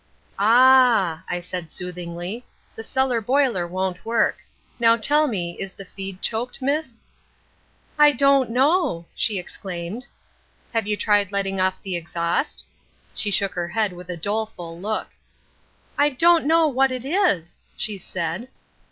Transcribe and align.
"'Ah!' 0.39 1.23
I 1.29 1.39
said 1.39 1.69
soothingly. 1.69 2.43
'The 2.75 2.83
cellar 2.83 3.21
boiler 3.21 3.67
won't 3.67 4.03
work. 4.03 4.39
Now 4.79 4.97
tell 4.97 5.27
me, 5.27 5.55
is 5.59 5.73
the 5.73 5.85
feed 5.85 6.23
choked, 6.23 6.59
miss?' 6.59 7.01
"'I 7.99 8.13
don't 8.13 8.49
know,' 8.49 9.05
she 9.13 9.37
exclaimed. 9.37 10.07
"'Have 10.73 10.87
you 10.87 10.97
tried 10.97 11.31
letting 11.31 11.61
off 11.61 11.83
the 11.83 11.95
exhaust?' 11.95 12.65
"She 13.13 13.29
shook 13.29 13.53
her 13.53 13.67
head 13.67 13.93
with 13.93 14.09
a 14.09 14.17
doleful 14.17 14.79
look. 14.81 15.09
"'I 15.99 16.09
don't 16.09 16.45
know 16.47 16.67
what 16.67 16.89
it 16.91 17.05
is,' 17.05 17.59
she 17.77 17.99
said. 17.99 18.47